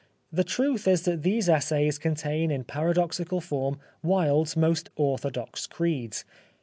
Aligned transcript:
The 0.31 0.43
truth 0.43 0.87
is 0.87 1.03
that 1.03 1.21
these 1.21 1.47
essays 1.47 1.99
contain 1.99 2.49
in 2.49 2.63
paradoxical 2.63 3.39
form 3.39 3.77
Wilde's 4.01 4.57
most 4.57 4.89
orthodox 4.95 5.67
creeds. 5.67 6.25